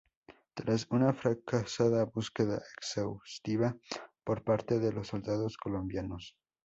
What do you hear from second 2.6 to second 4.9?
exhaustiva por parte